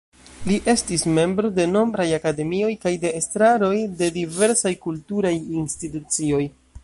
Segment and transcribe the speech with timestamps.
[0.51, 6.43] Li estis membro de nombraj akademioj kaj de estraroj de diversaj kulturaj institucioj.